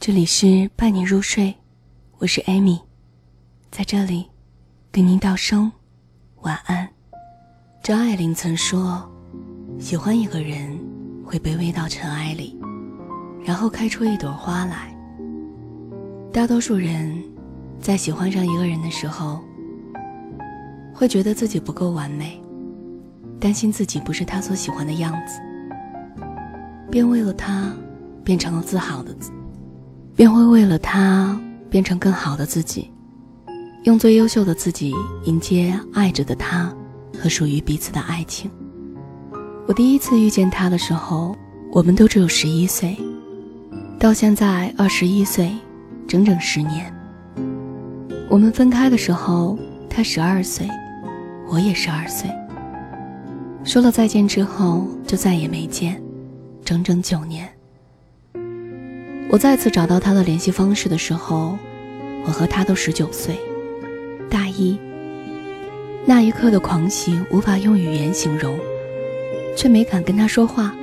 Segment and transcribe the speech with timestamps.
[0.00, 1.52] 这里是伴你入睡，
[2.18, 2.78] 我是艾米，
[3.68, 4.24] 在这里
[4.92, 5.70] 给您道声
[6.42, 6.88] 晚安。
[7.82, 9.10] 张爱玲曾说
[9.80, 10.78] ：“喜欢一个人，
[11.24, 12.56] 会卑微到尘埃里，
[13.44, 14.96] 然后开出一朵花来。”
[16.32, 17.20] 大多数人
[17.80, 19.40] 在喜欢上一个人的时候，
[20.94, 22.40] 会觉得自己不够完美，
[23.40, 25.40] 担心自己不是他所喜欢的样子，
[26.88, 27.74] 便为了他
[28.22, 29.32] 变成了自豪的自。
[30.18, 31.40] 便会为了他
[31.70, 32.90] 变成更好的自己，
[33.84, 34.92] 用最优秀的自己
[35.26, 36.74] 迎接爱着的他
[37.16, 38.50] 和属于彼此的爱情。
[39.68, 41.36] 我第一次遇见他的时候，
[41.70, 42.98] 我们都只有十一岁，
[43.96, 45.52] 到现在二十一岁，
[46.08, 46.92] 整整十年。
[48.28, 49.56] 我们分开的时候，
[49.88, 50.68] 他十二岁，
[51.48, 52.28] 我也十二岁。
[53.62, 56.02] 说了再见之后，就再也没见，
[56.64, 57.48] 整整九年。
[59.30, 61.58] 我再次找到他的联系方式的时候，
[62.24, 63.38] 我和他都十九岁，
[64.30, 64.78] 大一。
[66.06, 68.58] 那一刻的狂喜无法用语言形容，
[69.54, 70.74] 却没敢跟他说话，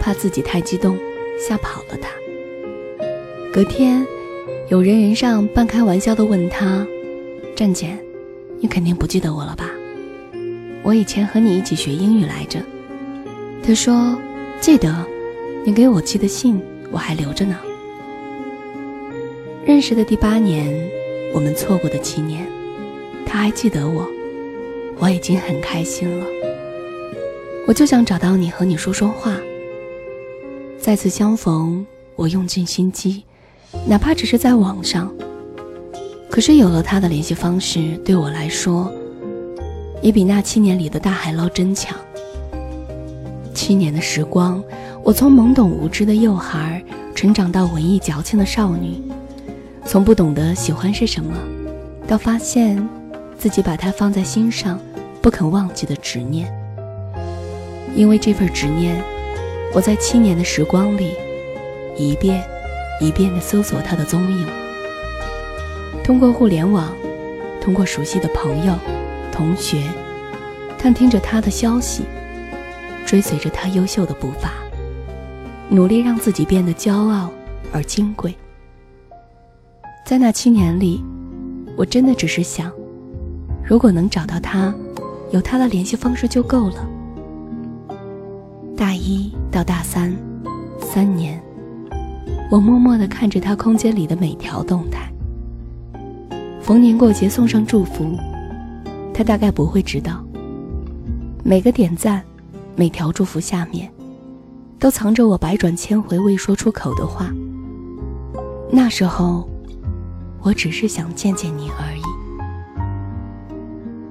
[0.00, 0.98] 怕自己太激动
[1.38, 2.08] 吓跑了他。
[3.52, 4.04] 隔天，
[4.70, 6.86] 有人人上半开玩笑的问他
[7.54, 7.94] ：“战姐，
[8.60, 9.70] 你肯定不记得我了吧？
[10.82, 12.60] 我以前和你一起学英语来着。”
[13.62, 14.18] 他说
[14.58, 15.04] ：“记得，
[15.66, 16.58] 你给我寄的信
[16.90, 17.58] 我还留着呢。”
[19.66, 20.70] 认识的第八年，
[21.32, 22.46] 我们错过的七年，
[23.24, 24.06] 他还记得我，
[24.98, 26.26] 我已经很开心了。
[27.66, 29.34] 我就想找到你，和你说说话。
[30.78, 33.24] 再次相逢，我用尽心机，
[33.86, 35.10] 哪怕只是在网上。
[36.28, 38.92] 可是有了他的联系方式，对我来说，
[40.02, 41.96] 也比那七年里的大海捞针强。
[43.54, 44.62] 七年的时光，
[45.02, 46.84] 我从懵懂无知的幼孩，
[47.14, 49.00] 成长到文艺矫情的少女。
[49.86, 51.36] 从不懂得喜欢是什么，
[52.08, 52.86] 到发现
[53.38, 54.80] 自己把它放在心上，
[55.22, 56.52] 不肯忘记的执念。
[57.94, 59.00] 因为这份执念，
[59.72, 61.12] 我在七年的时光里，
[61.96, 62.42] 一遍
[63.00, 64.46] 一遍地搜索他的踪影。
[66.02, 66.92] 通过互联网，
[67.60, 68.74] 通过熟悉的朋友、
[69.30, 69.80] 同学，
[70.76, 72.02] 探听着他的消息，
[73.06, 74.50] 追随着他优秀的步伐，
[75.68, 77.30] 努力让自己变得骄傲
[77.72, 78.34] 而金贵。
[80.04, 81.02] 在那七年里，
[81.78, 82.70] 我真的只是想，
[83.64, 84.72] 如果能找到他，
[85.30, 86.86] 有他的联系方式就够了。
[88.76, 90.14] 大一到大三，
[90.78, 91.42] 三年，
[92.50, 95.10] 我默默地看着他空间里的每条动态。
[96.60, 98.14] 逢年过节送上祝福，
[99.14, 100.22] 他大概不会知道，
[101.42, 102.22] 每个点赞，
[102.76, 103.90] 每条祝福下面，
[104.78, 107.32] 都藏着我百转千回未说出口的话。
[108.70, 109.48] 那时候。
[110.44, 112.02] 我只是想见见你而已。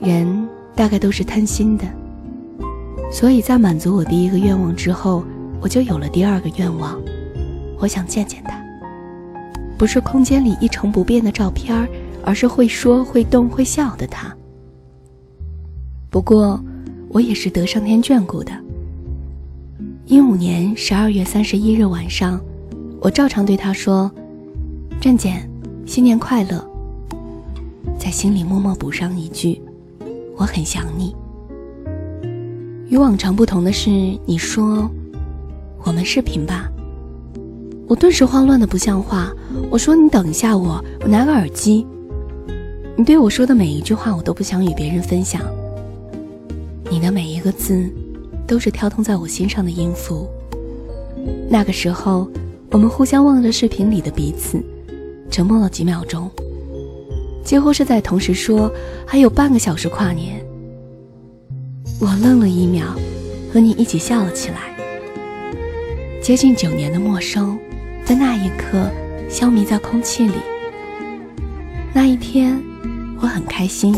[0.00, 1.84] 人大概都是贪心的，
[3.12, 5.22] 所以在满足我第一个愿望之后，
[5.60, 6.98] 我就有了第二个愿望，
[7.78, 8.58] 我想见见他。
[9.76, 11.86] 不是空间里一成不变的照片
[12.24, 14.34] 而是会说会动会笑的他。
[16.10, 16.58] 不过，
[17.08, 18.52] 我也是得上天眷顾的。
[20.06, 22.40] 一五年十二月三十一日晚上，
[23.00, 24.10] 我照常对他说
[25.00, 25.34] ：“战姐。”
[25.86, 26.64] 新年快乐，
[27.98, 29.60] 在心里默默补上一句
[30.34, 31.14] ：“我很想你。”
[32.88, 33.90] 与往常不同的是，
[34.24, 34.90] 你说
[35.84, 36.70] ：“我们视频吧。”
[37.86, 39.30] 我顿时慌乱的不像话。
[39.70, 41.86] 我说：“你等一下，我我拿个耳机。”
[42.96, 45.42] 你对我说的每一句话，我都不想与别人分享。
[46.90, 47.88] 你的每一个字，
[48.46, 50.26] 都是跳动在我心上的音符。
[51.48, 52.26] 那个时候，
[52.70, 54.62] 我们互相望着视频里的彼此。
[55.34, 56.30] 沉默了几秒钟，
[57.42, 58.72] 几乎是在同时说
[59.04, 60.40] ：“还有半个小时跨年。”
[61.98, 62.94] 我愣了一秒，
[63.52, 64.76] 和你一起笑了起来。
[66.22, 67.58] 接近九年的陌生，
[68.04, 68.88] 在那一刻
[69.28, 70.34] 消弭在空气里。
[71.92, 72.56] 那一天，
[73.20, 73.92] 我很开心，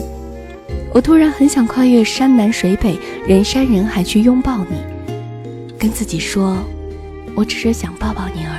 [0.95, 4.79] 我突然很想跨越山南水北、人山人海去拥抱你，
[5.79, 6.57] 跟自己说
[7.37, 8.56] ：“我只是想抱抱你而已。”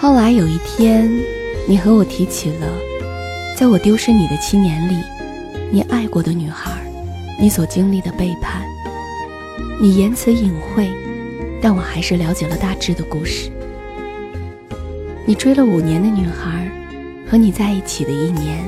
[0.00, 1.12] 后来有一天，
[1.68, 2.66] 你和我提起了，
[3.54, 4.96] 在我丢失你的七年里，
[5.70, 6.70] 你爱过的女孩，
[7.38, 8.62] 你所经历的背叛。
[9.78, 10.88] 你言辞隐晦，
[11.60, 13.50] 但我还是了解了大致的故事。
[15.26, 16.72] 你追了五年的女孩，
[17.30, 18.64] 和你在一起的一年，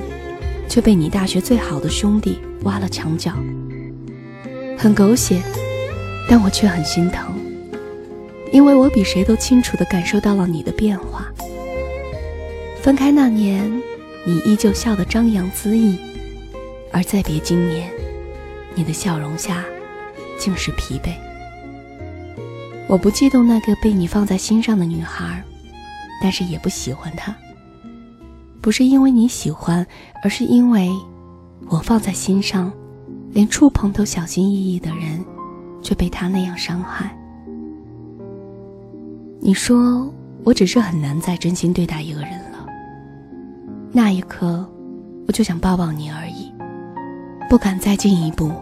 [0.69, 3.32] 却被你大学最好的兄弟挖了墙角。
[4.76, 5.40] 很狗血，
[6.29, 7.41] 但我却很心疼。
[8.52, 11.26] 因为我比谁都清楚地感受到了你的变化。
[12.82, 13.70] 分开那年，
[14.26, 15.96] 你依旧笑得张扬恣意；
[16.93, 17.90] 而再别今年，
[18.75, 19.64] 你的笑容下
[20.38, 21.14] 竟是疲惫。
[22.88, 25.43] 我不嫉妒那个被你放在心上的女孩，
[26.20, 27.34] 但是也不喜欢她。
[28.60, 29.87] 不是因为你喜欢，
[30.22, 30.90] 而是因为
[31.69, 32.70] 我放在心上，
[33.32, 35.25] 连触碰都小心翼翼的人，
[35.82, 37.16] 却被他那样伤害。
[39.44, 40.08] 你说
[40.44, 42.64] 我只是很难再真心对待一个人了。
[43.90, 44.64] 那一刻，
[45.26, 46.52] 我就想抱抱你而已，
[47.50, 48.52] 不敢再进一步，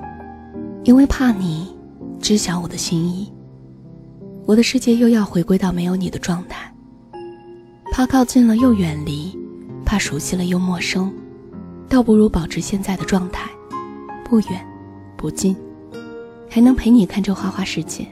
[0.85, 1.69] 因为怕你
[2.19, 3.31] 知晓我的心意。
[4.47, 6.75] 我的世界又要回归到没有你的状态，
[7.93, 9.38] 怕靠近了又远离，
[9.85, 11.12] 怕熟悉了又陌生，
[11.91, 13.50] 倒不如保持现在的状态，
[14.25, 14.67] 不远
[15.15, 15.55] 不近，
[16.49, 18.06] 还能陪你看这花花世界。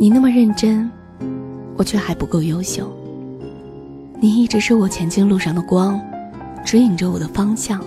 [0.00, 0.88] 你那么认真，
[1.76, 2.88] 我却还不够优秀。
[4.20, 6.00] 你一直是我前进路上的光，
[6.64, 7.84] 指引着我的方向。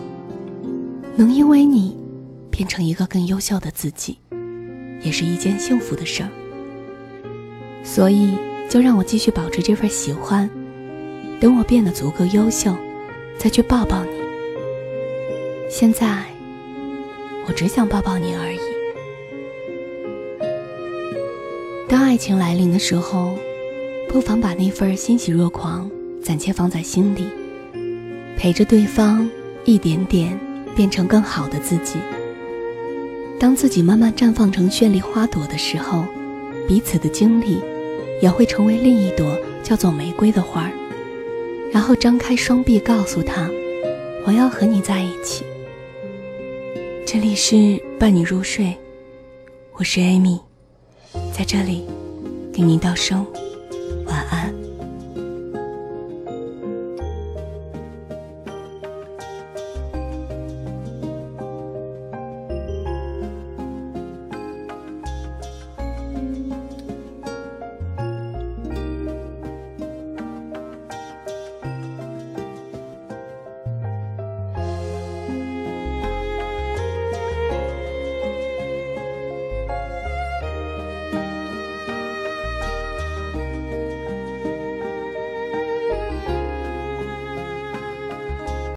[1.15, 1.97] 能因为你
[2.49, 4.17] 变成一个更优秀的自己，
[5.01, 6.29] 也是一件幸福的事儿。
[7.81, 8.37] 所以，
[8.69, 10.49] 就让我继续保持这份喜欢，
[11.39, 12.75] 等我变得足够优秀，
[13.37, 14.11] 再去抱抱你。
[15.69, 16.25] 现在，
[17.47, 18.59] 我只想抱抱你而已。
[21.91, 23.37] 当爱情来临的时候，
[24.07, 25.91] 不妨把那份欣喜若狂
[26.23, 27.25] 暂且放在心里，
[28.37, 29.29] 陪着对方
[29.65, 30.39] 一点点
[30.73, 31.99] 变成更好的自己。
[33.37, 36.05] 当自己慢慢绽放成绚丽花朵的时候，
[36.65, 37.59] 彼此的经历
[38.21, 40.71] 也会成为另一朵叫做玫瑰的花儿。
[41.73, 43.49] 然后张开双臂，告诉他
[44.25, 45.43] ：“我要和你在一起。”
[47.05, 48.77] 这里是伴你入睡，
[49.73, 50.50] 我是 Amy。
[51.31, 51.85] 在这里，
[52.53, 53.25] 给您道声
[54.05, 54.53] 晚安。